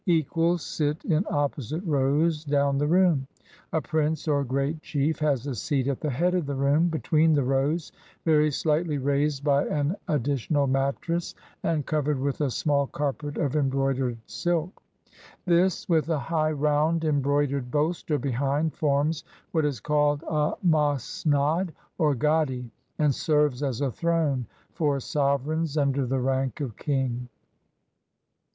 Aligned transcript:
Equals 0.07 0.65
sit 0.65 1.05
in 1.05 1.23
opposite 1.29 1.83
rows 1.85 2.43
down 2.43 2.79
the 2.79 2.87
room. 2.87 3.27
A 3.71 3.79
prince 3.79 4.27
or 4.27 4.43
great 4.43 4.81
chief 4.81 5.19
has 5.19 5.45
a 5.45 5.53
seat 5.53 5.87
at 5.87 5.99
the 6.01 6.09
head 6.09 6.33
of 6.33 6.47
the 6.47 6.55
room 6.55 6.87
between 6.87 7.33
the 7.33 7.43
rows, 7.43 7.91
very 8.25 8.49
slightly 8.49 8.97
raised 8.97 9.43
by 9.43 9.67
an 9.67 9.95
additional 10.07 10.65
mattress, 10.65 11.35
and 11.61 11.85
cov 11.85 12.05
ered 12.05 12.19
with 12.19 12.41
a 12.41 12.49
small 12.49 12.87
carpet 12.87 13.37
of 13.37 13.55
embroidered 13.55 14.17
silk. 14.25 14.81
This, 15.45 15.87
with 15.87 16.09
a 16.09 16.17
high 16.17 16.51
round 16.53 17.05
embroidered 17.05 17.69
bolster 17.69 18.17
behind, 18.17 18.73
forms 18.73 19.23
what 19.51 19.65
is 19.65 19.79
called 19.79 20.23
a 20.23 20.53
masnad 20.67 21.73
or 21.99 22.15
gadi, 22.15 22.71
and 22.97 23.13
serves 23.13 23.61
as 23.61 23.81
a 23.81 23.91
throne 23.91 24.47
for 24.73 24.99
sov 24.99 25.43
ereigns 25.45 25.79
under 25.79 26.07
the 26.07 26.19
rank 26.19 26.59
of 26.59 26.75
king. 26.75 27.29